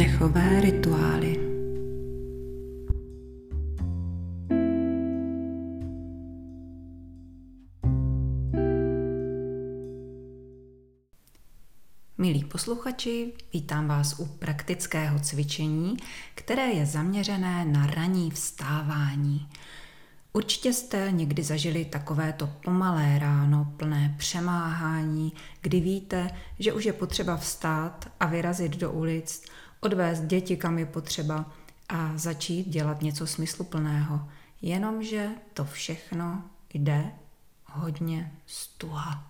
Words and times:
Dechové 0.00 0.60
rituály. 0.60 1.36
Milí 12.18 12.44
posluchači, 12.44 13.32
vítám 13.52 13.88
vás 13.88 14.20
u 14.20 14.26
praktického 14.26 15.18
cvičení, 15.18 15.96
které 16.34 16.66
je 16.66 16.86
zaměřené 16.86 17.64
na 17.64 17.86
ranní 17.86 18.30
vstávání. 18.30 19.48
Určitě 20.32 20.72
jste 20.72 21.08
někdy 21.10 21.42
zažili 21.42 21.84
takovéto 21.84 22.46
pomalé 22.64 23.18
ráno 23.18 23.74
plné 23.76 24.14
přemáhání, 24.18 25.32
kdy 25.60 25.80
víte, 25.80 26.30
že 26.58 26.72
už 26.72 26.84
je 26.84 26.92
potřeba 26.92 27.36
vstát 27.36 28.12
a 28.20 28.26
vyrazit 28.26 28.76
do 28.76 28.92
ulic, 28.92 29.44
odvést 29.80 30.20
děti 30.20 30.56
kam 30.56 30.78
je 30.78 30.86
potřeba 30.86 31.52
a 31.88 32.12
začít 32.16 32.68
dělat 32.68 33.02
něco 33.02 33.26
smysluplného. 33.26 34.28
Jenomže 34.62 35.28
to 35.54 35.64
všechno 35.64 36.42
jde 36.74 37.12
hodně 37.64 38.32
stuha. 38.46 39.24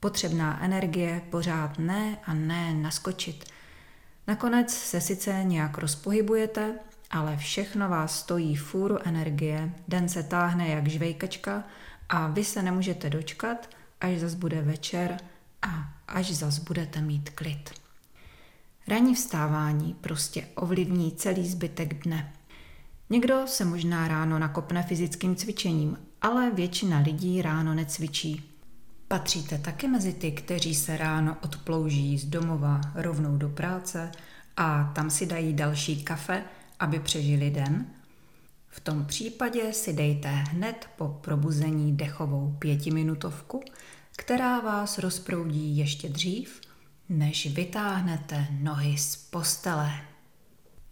Potřebná 0.00 0.64
energie 0.64 1.22
pořád 1.30 1.78
ne 1.78 2.18
a 2.24 2.34
ne 2.34 2.74
naskočit. 2.74 3.44
Nakonec 4.26 4.74
se 4.74 5.00
sice 5.00 5.44
nějak 5.44 5.78
rozpohybujete, 5.78 6.74
ale 7.10 7.36
všechno 7.36 7.88
vás 7.88 8.18
stojí 8.18 8.56
fůru 8.56 8.98
energie, 9.04 9.74
den 9.88 10.08
se 10.08 10.22
táhne 10.22 10.68
jak 10.68 10.88
žvejkačka 10.88 11.64
a 12.08 12.26
vy 12.26 12.44
se 12.44 12.62
nemůžete 12.62 13.10
dočkat, 13.10 13.70
až 14.00 14.18
zas 14.18 14.34
bude 14.34 14.62
večer 14.62 15.16
a 15.62 15.94
až 16.08 16.30
zas 16.30 16.58
budete 16.58 17.00
mít 17.00 17.30
klid. 17.30 17.83
Ranní 18.88 19.14
vstávání 19.14 19.96
prostě 20.00 20.48
ovlivní 20.54 21.12
celý 21.12 21.48
zbytek 21.48 22.04
dne. 22.04 22.32
Někdo 23.10 23.42
se 23.46 23.64
možná 23.64 24.08
ráno 24.08 24.38
nakopne 24.38 24.82
fyzickým 24.82 25.36
cvičením, 25.36 25.98
ale 26.22 26.50
většina 26.50 26.98
lidí 26.98 27.42
ráno 27.42 27.74
necvičí. 27.74 28.50
Patříte 29.08 29.58
taky 29.58 29.88
mezi 29.88 30.12
ty, 30.12 30.32
kteří 30.32 30.74
se 30.74 30.96
ráno 30.96 31.36
odplouží 31.42 32.18
z 32.18 32.24
domova 32.24 32.80
rovnou 32.94 33.36
do 33.36 33.48
práce 33.48 34.12
a 34.56 34.92
tam 34.94 35.10
si 35.10 35.26
dají 35.26 35.52
další 35.52 36.04
kafe, 36.04 36.44
aby 36.78 37.00
přežili 37.00 37.50
den? 37.50 37.86
V 38.68 38.80
tom 38.80 39.04
případě 39.04 39.72
si 39.72 39.92
dejte 39.92 40.28
hned 40.28 40.88
po 40.96 41.08
probuzení 41.08 41.96
dechovou 41.96 42.56
pětiminutovku, 42.58 43.60
která 44.16 44.60
vás 44.60 44.98
rozproudí 44.98 45.76
ještě 45.76 46.08
dřív, 46.08 46.60
než 47.08 47.54
vytáhnete 47.54 48.46
nohy 48.50 48.98
z 48.98 49.16
postele. 49.16 49.90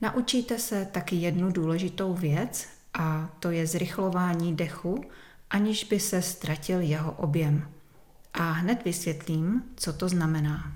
Naučíte 0.01 0.59
se 0.59 0.85
taky 0.85 1.17
jednu 1.17 1.53
důležitou 1.53 2.15
věc 2.15 2.69
a 2.95 3.31
to 3.41 3.51
je 3.51 3.67
zrychlování 3.67 4.57
dechu, 4.57 5.05
aniž 5.51 5.85
by 5.85 6.01
se 6.01 6.23
ztratil 6.23 6.81
jeho 6.81 7.13
objem. 7.13 7.69
A 8.35 8.51
hned 8.51 8.85
vysvětlím, 8.85 9.63
co 9.77 9.93
to 9.93 10.09
znamená. 10.09 10.73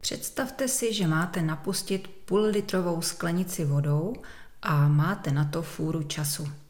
Představte 0.00 0.68
si, 0.68 0.92
že 0.94 1.06
máte 1.06 1.42
napustit 1.42 2.08
půl 2.08 2.40
litrovou 2.40 3.02
sklenici 3.02 3.64
vodou 3.64 4.14
a 4.62 4.88
máte 4.88 5.32
na 5.32 5.44
to 5.44 5.62
fůru 5.62 6.02
času. 6.02 6.63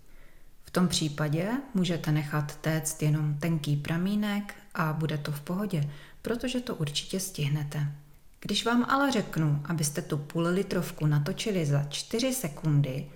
V 0.74 0.80
tom 0.82 0.88
případě 0.88 1.50
můžete 1.74 2.12
nechat 2.12 2.56
téct 2.56 3.02
jenom 3.02 3.34
tenký 3.34 3.76
pramínek 3.76 4.54
a 4.74 4.92
bude 4.92 5.18
to 5.18 5.32
v 5.32 5.40
pohodě, 5.40 5.90
protože 6.22 6.60
to 6.60 6.74
určitě 6.74 7.20
stihnete. 7.20 7.92
Když 8.40 8.64
vám 8.66 8.84
ale 8.88 9.12
řeknu, 9.12 9.62
abyste 9.64 10.02
tu 10.02 10.16
půl 10.16 10.42
litrovku 10.42 11.06
natočili 11.06 11.66
za 11.66 11.84
4 11.88 12.32
sekundy, 12.32 13.10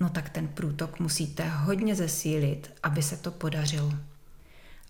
no 0.00 0.10
tak 0.10 0.30
ten 0.30 0.48
průtok 0.48 1.00
musíte 1.00 1.48
hodně 1.48 1.94
zesílit, 1.94 2.72
aby 2.82 3.02
se 3.02 3.16
to 3.16 3.30
podařilo. 3.30 3.92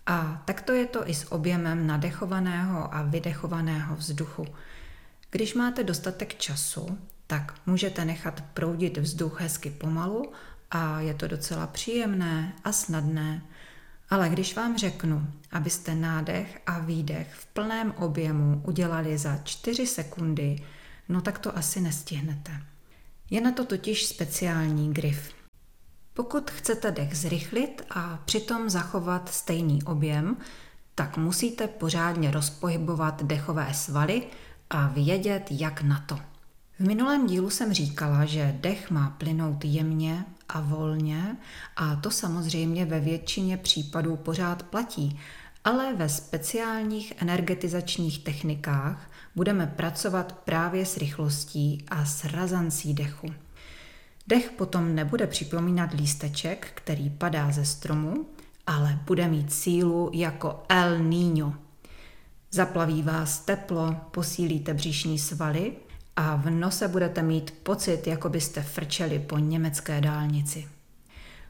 A 0.05 0.43
takto 0.45 0.73
je 0.73 0.85
to 0.85 1.09
i 1.09 1.13
s 1.13 1.31
objemem 1.31 1.87
nadechovaného 1.87 2.95
a 2.95 3.01
vydechovaného 3.01 3.95
vzduchu. 3.95 4.45
Když 5.31 5.53
máte 5.53 5.83
dostatek 5.83 6.35
času, 6.35 6.97
tak 7.27 7.53
můžete 7.65 8.05
nechat 8.05 8.43
proudit 8.53 8.97
vzduch 8.97 9.41
hezky 9.41 9.69
pomalu 9.69 10.31
a 10.71 10.99
je 10.99 11.13
to 11.13 11.27
docela 11.27 11.67
příjemné 11.67 12.53
a 12.63 12.71
snadné. 12.71 13.41
Ale 14.09 14.29
když 14.29 14.55
vám 14.55 14.77
řeknu, 14.77 15.27
abyste 15.51 15.95
nádech 15.95 16.61
a 16.65 16.79
výdech 16.79 17.33
v 17.33 17.45
plném 17.45 17.93
objemu 17.97 18.61
udělali 18.65 19.17
za 19.17 19.37
4 19.37 19.87
sekundy, 19.87 20.55
no 21.09 21.21
tak 21.21 21.39
to 21.39 21.57
asi 21.57 21.81
nestihnete. 21.81 22.51
Je 23.29 23.41
na 23.41 23.51
to 23.51 23.65
totiž 23.65 24.05
speciální 24.05 24.93
grif. 24.93 25.33
Pokud 26.13 26.51
chcete 26.51 26.91
dech 26.91 27.17
zrychlit 27.17 27.81
a 27.89 28.19
přitom 28.25 28.69
zachovat 28.69 29.29
stejný 29.29 29.83
objem, 29.83 30.37
tak 30.95 31.17
musíte 31.17 31.67
pořádně 31.67 32.31
rozpohybovat 32.31 33.23
dechové 33.23 33.73
svaly 33.73 34.27
a 34.69 34.87
vědět, 34.87 35.47
jak 35.51 35.81
na 35.81 35.99
to. 35.99 36.30
V 36.81 36.87
minulém 36.87 37.27
dílu 37.27 37.49
jsem 37.49 37.73
říkala, 37.73 38.25
že 38.25 38.57
dech 38.59 38.91
má 38.91 39.09
plynout 39.09 39.65
jemně 39.65 40.25
a 40.49 40.61
volně 40.61 41.37
a 41.75 41.95
to 41.95 42.11
samozřejmě 42.11 42.85
ve 42.85 42.99
většině 42.99 43.57
případů 43.57 44.15
pořád 44.15 44.63
platí, 44.63 45.19
ale 45.63 45.93
ve 45.93 46.09
speciálních 46.09 47.13
energetizačních 47.17 48.23
technikách 48.23 49.11
budeme 49.35 49.67
pracovat 49.67 50.31
právě 50.43 50.85
s 50.85 50.97
rychlostí 50.97 51.85
a 51.87 52.05
s 52.05 52.25
razancí 52.25 52.93
dechu. 52.93 53.27
Dech 54.27 54.51
potom 54.51 54.95
nebude 54.95 55.27
připomínat 55.27 55.93
lísteček, 55.93 56.71
který 56.75 57.09
padá 57.09 57.51
ze 57.51 57.65
stromu, 57.65 58.25
ale 58.67 58.99
bude 59.05 59.27
mít 59.27 59.53
sílu 59.53 60.09
jako 60.13 60.63
El 60.69 60.99
Niño. 60.99 61.53
Zaplaví 62.51 63.01
vás 63.01 63.39
teplo, 63.39 63.95
posílíte 64.11 64.73
břišní 64.73 65.19
svaly 65.19 65.73
a 66.15 66.35
v 66.35 66.49
nose 66.49 66.87
budete 66.87 67.23
mít 67.23 67.51
pocit, 67.51 68.07
jako 68.07 68.29
byste 68.29 68.61
frčeli 68.61 69.19
po 69.19 69.37
německé 69.37 70.01
dálnici. 70.01 70.67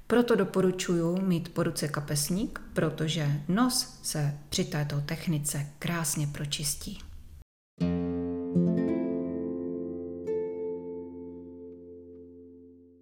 Proto 0.08 0.36
doporučuji 0.36 1.22
mít 1.22 1.54
po 1.54 1.64
ruce 1.64 1.88
kapesník, 1.88 2.62
protože 2.74 3.42
nos 3.48 4.00
se 4.02 4.38
při 4.50 4.66
této 4.66 5.02
technice 5.02 5.68
krásně 5.80 6.28
pročistí. 6.28 7.00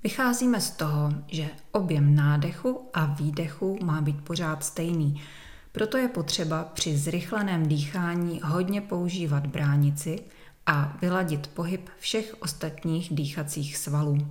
Vycházíme 0.03 0.61
z 0.61 0.71
toho, 0.71 1.13
že 1.27 1.49
objem 1.71 2.15
nádechu 2.15 2.89
a 2.93 3.05
výdechu 3.05 3.77
má 3.83 4.01
být 4.01 4.21
pořád 4.23 4.63
stejný, 4.63 5.21
proto 5.71 5.97
je 5.97 6.07
potřeba 6.07 6.63
při 6.63 6.97
zrychleném 6.97 7.67
dýchání 7.67 8.41
hodně 8.43 8.81
používat 8.81 9.47
bránici 9.47 10.19
a 10.69 10.93
vyladit 11.01 11.47
pohyb 11.47 11.89
všech 11.99 12.35
ostatních 12.39 13.15
dýchacích 13.15 13.77
svalů. 13.77 14.27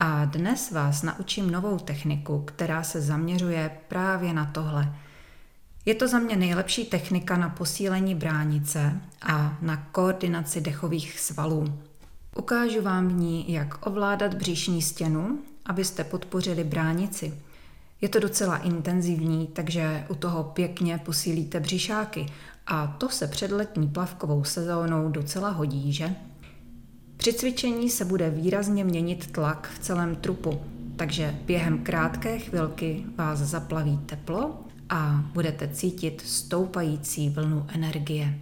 A 0.00 0.24
dnes 0.24 0.70
vás 0.70 1.02
naučím 1.02 1.50
novou 1.50 1.78
techniku, 1.78 2.42
která 2.44 2.82
se 2.82 3.00
zaměřuje 3.00 3.70
právě 3.88 4.32
na 4.32 4.44
tohle. 4.44 4.94
Je 5.84 5.94
to 5.94 6.08
za 6.08 6.18
mě 6.18 6.36
nejlepší 6.36 6.84
technika 6.84 7.36
na 7.36 7.48
posílení 7.48 8.14
bránice 8.14 9.00
a 9.22 9.58
na 9.62 9.76
koordinaci 9.76 10.60
dechových 10.60 11.20
svalů. 11.20 11.78
Ukážu 12.36 12.82
vám 12.82 13.08
v 13.08 13.12
ní, 13.12 13.52
jak 13.52 13.86
ovládat 13.86 14.34
břišní 14.34 14.82
stěnu, 14.82 15.38
abyste 15.66 16.04
podpořili 16.04 16.64
bránici. 16.64 17.34
Je 18.00 18.08
to 18.08 18.20
docela 18.20 18.56
intenzivní, 18.56 19.46
takže 19.46 20.06
u 20.08 20.14
toho 20.14 20.44
pěkně 20.44 20.98
posílíte 20.98 21.60
břišáky 21.60 22.26
a 22.66 22.86
to 22.86 23.08
se 23.08 23.26
před 23.26 23.50
letní 23.50 23.88
plavkovou 23.88 24.44
sezónou 24.44 25.08
docela 25.08 25.50
hodí, 25.50 25.92
že? 25.92 26.14
Při 27.16 27.32
cvičení 27.32 27.90
se 27.90 28.04
bude 28.04 28.30
výrazně 28.30 28.84
měnit 28.84 29.32
tlak 29.32 29.70
v 29.74 29.78
celém 29.78 30.16
trupu, 30.16 30.60
takže 30.96 31.34
během 31.44 31.78
krátké 31.78 32.38
chvilky 32.38 33.04
vás 33.16 33.38
zaplaví 33.38 33.98
teplo 34.06 34.60
a 34.88 35.24
budete 35.32 35.68
cítit 35.68 36.22
stoupající 36.26 37.30
vlnu 37.30 37.66
energie. 37.68 38.38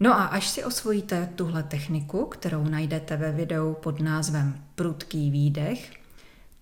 No 0.00 0.14
a 0.14 0.24
až 0.24 0.48
si 0.48 0.64
osvojíte 0.64 1.28
tuhle 1.34 1.62
techniku, 1.62 2.26
kterou 2.26 2.64
najdete 2.64 3.16
ve 3.16 3.32
videu 3.32 3.76
pod 3.82 4.00
názvem 4.00 4.54
Prudký 4.74 5.30
výdech, 5.30 6.03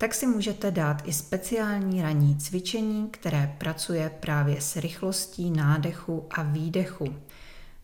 tak 0.02 0.14
si 0.14 0.26
můžete 0.26 0.70
dát 0.70 1.02
i 1.04 1.12
speciální 1.12 2.02
ranní 2.02 2.36
cvičení, 2.36 3.08
které 3.10 3.54
pracuje 3.58 4.10
právě 4.20 4.60
s 4.60 4.76
rychlostí 4.76 5.50
nádechu 5.50 6.26
a 6.30 6.42
výdechu. 6.42 7.14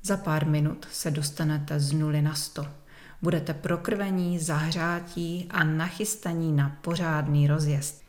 Za 0.02 0.16
pár 0.16 0.46
minut 0.46 0.88
se 0.92 1.10
dostanete 1.10 1.80
z 1.80 1.92
nuly 1.92 2.22
na 2.22 2.34
100. 2.34 2.66
Budete 3.22 3.54
prokrvení, 3.54 4.38
zahřátí 4.38 5.46
a 5.50 5.64
nachystaní 5.64 6.52
na 6.52 6.78
pořádný 6.82 7.46
rozjezd. 7.46 8.02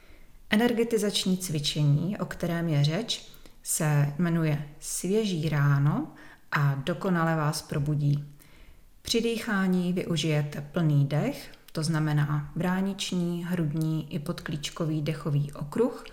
Energetizační 0.50 1.38
cvičení, 1.38 2.18
o 2.18 2.26
kterém 2.26 2.70
je 2.70 2.84
řeč, 2.84 3.28
se 3.64 4.14
jmenuje 4.18 4.70
Svěží 4.80 5.50
ráno 5.50 6.12
a 6.52 6.76
dokonale 6.76 7.36
vás 7.36 7.62
probudí. 7.62 8.26
Při 9.02 9.22
dýchání 9.22 9.94
využijete 9.94 10.62
plný 10.62 11.06
dech, 11.06 11.59
to 11.72 11.84
znamená 11.84 12.52
brániční, 12.56 13.46
hrudní 13.46 14.14
i 14.14 14.20
podklíčkový 14.20 15.02
dechový 15.02 15.54
okruh 15.54 16.04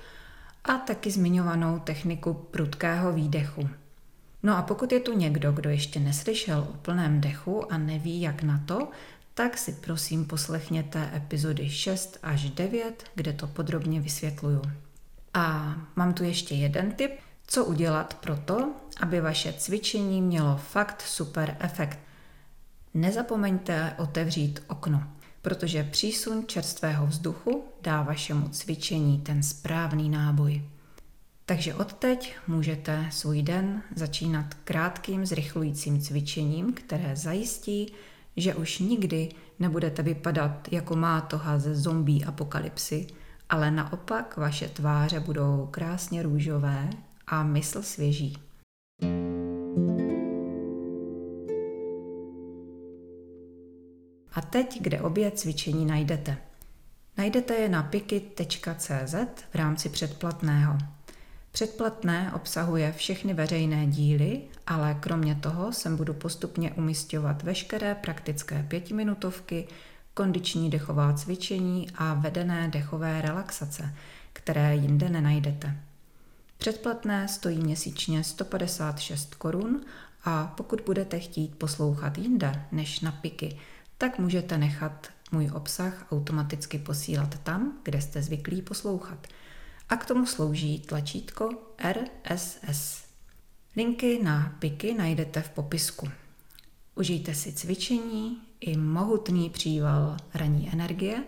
a 0.64 0.72
taky 0.72 1.10
zmiňovanou 1.10 1.78
techniku 1.78 2.34
prudkého 2.34 3.12
výdechu. 3.12 3.68
No 4.42 4.56
a 4.56 4.62
pokud 4.62 4.92
je 4.92 5.00
tu 5.00 5.12
někdo, 5.12 5.52
kdo 5.52 5.70
ještě 5.70 6.00
neslyšel 6.00 6.66
o 6.70 6.76
plném 6.76 7.20
dechu 7.20 7.72
a 7.72 7.78
neví, 7.78 8.20
jak 8.20 8.42
na 8.42 8.62
to, 8.66 8.88
tak 9.34 9.58
si 9.58 9.72
prosím 9.72 10.24
poslechněte 10.24 11.10
epizody 11.14 11.70
6 11.70 12.18
až 12.22 12.50
9, 12.50 13.04
kde 13.14 13.32
to 13.32 13.46
podrobně 13.46 14.00
vysvětluju. 14.00 14.62
A 15.34 15.76
mám 15.96 16.14
tu 16.14 16.24
ještě 16.24 16.54
jeden 16.54 16.92
tip, 16.92 17.10
co 17.46 17.64
udělat 17.64 18.14
pro 18.14 18.36
to, 18.36 18.72
aby 19.00 19.20
vaše 19.20 19.52
cvičení 19.52 20.22
mělo 20.22 20.56
fakt 20.56 21.02
super 21.02 21.56
efekt. 21.60 21.98
Nezapomeňte 22.94 23.94
otevřít 23.98 24.62
okno, 24.66 25.02
protože 25.46 25.84
přísun 25.84 26.44
čerstvého 26.46 27.06
vzduchu 27.06 27.64
dá 27.82 28.02
vašemu 28.02 28.48
cvičení 28.48 29.18
ten 29.18 29.42
správný 29.42 30.08
náboj. 30.08 30.62
Takže 31.44 31.74
odteď 31.74 32.36
můžete 32.46 33.06
svůj 33.10 33.42
den 33.42 33.82
začínat 33.94 34.54
krátkým 34.54 35.26
zrychlujícím 35.26 36.00
cvičením, 36.00 36.72
které 36.72 37.16
zajistí, 37.16 37.92
že 38.36 38.54
už 38.54 38.78
nikdy 38.78 39.28
nebudete 39.58 40.02
vypadat 40.02 40.68
jako 40.70 40.96
mátoha 40.96 41.58
ze 41.58 41.76
zombie 41.76 42.24
apokalypsy, 42.24 43.06
ale 43.48 43.70
naopak 43.70 44.36
vaše 44.36 44.68
tváře 44.68 45.20
budou 45.20 45.68
krásně 45.70 46.22
růžové 46.22 46.90
a 47.26 47.42
mysl 47.42 47.82
svěží. 47.82 48.36
Teď, 54.50 54.82
kde 54.82 55.00
obě 55.00 55.30
cvičení 55.30 55.86
najdete? 55.86 56.36
Najdete 57.18 57.54
je 57.54 57.68
na 57.68 57.82
piky.cz 57.82 59.14
v 59.50 59.54
rámci 59.54 59.88
předplatného. 59.88 60.78
Předplatné 61.52 62.32
obsahuje 62.34 62.92
všechny 62.92 63.34
veřejné 63.34 63.86
díly, 63.86 64.42
ale 64.66 64.96
kromě 65.00 65.34
toho 65.34 65.72
sem 65.72 65.96
budu 65.96 66.14
postupně 66.14 66.72
umistovat 66.72 67.42
veškeré 67.42 67.94
praktické 67.94 68.66
pětiminutovky, 68.68 69.68
kondiční 70.14 70.70
dechová 70.70 71.12
cvičení 71.12 71.90
a 71.94 72.14
vedené 72.14 72.68
dechové 72.68 73.22
relaxace, 73.22 73.94
které 74.32 74.76
jinde 74.76 75.08
nenajdete. 75.08 75.76
Předplatné 76.58 77.28
stojí 77.28 77.58
měsíčně 77.58 78.24
156 78.24 79.34
korun 79.34 79.80
a 80.24 80.54
pokud 80.56 80.80
budete 80.86 81.18
chtít 81.18 81.58
poslouchat 81.58 82.18
jinde 82.18 82.62
než 82.72 83.00
na 83.00 83.12
piky, 83.12 83.58
tak 83.98 84.18
můžete 84.18 84.58
nechat 84.58 85.06
můj 85.32 85.50
obsah 85.54 86.06
automaticky 86.12 86.78
posílat 86.78 87.38
tam, 87.42 87.78
kde 87.82 88.00
jste 88.00 88.22
zvyklí 88.22 88.62
poslouchat– 88.62 89.26
a 89.88 89.96
k 89.96 90.06
tomu 90.06 90.26
slouží 90.26 90.80
tlačítko 90.80 91.50
RSS. 91.92 93.04
Linky 93.76 94.22
na 94.22 94.56
piky 94.58 94.94
najdete 94.94 95.42
v 95.42 95.50
popisku. 95.50 96.08
Užijte 96.94 97.34
si 97.34 97.52
cvičení 97.52 98.38
i 98.60 98.76
mohutný 98.76 99.50
příval 99.50 100.16
ranní 100.34 100.72
energie 100.72 101.24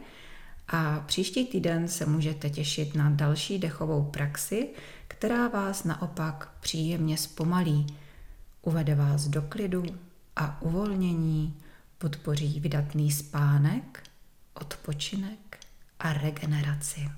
a 0.69 1.00
příští 1.06 1.47
týden 1.47 1.88
se 1.88 2.06
můžete 2.06 2.50
těšit 2.50 2.94
na 2.94 3.11
další 3.11 3.59
dechovou 3.59 4.05
praxi, 4.05 4.69
která 5.09 5.49
vás 5.49 5.85
naopak 5.85 6.53
příjemně 6.61 7.19
zpomalí, 7.19 7.87
uvede 8.62 8.94
vás 8.94 9.29
do 9.29 9.43
klidu 9.43 9.85
a 10.37 10.62
uvolnění, 10.62 11.56
podpoří 11.98 12.60
vydatný 12.60 13.12
spánek, 13.12 14.02
odpočinek 14.54 15.58
a 15.98 16.12
regeneraci. 16.12 17.08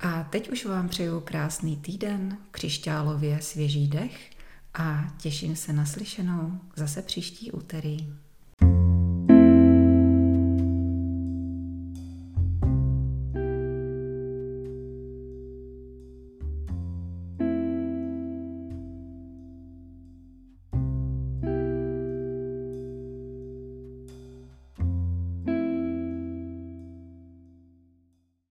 A 0.00 0.22
teď 0.22 0.50
už 0.50 0.64
vám 0.64 0.88
přeju 0.88 1.20
krásný 1.20 1.76
týden, 1.76 2.38
křišťálově 2.50 3.42
svěží 3.42 3.88
dech 3.88 4.30
a 4.74 5.14
těším 5.18 5.56
se 5.56 5.72
na 5.72 5.86
slyšenou 5.86 6.60
zase 6.76 7.02
příští 7.02 7.52
úterý. 7.52 8.06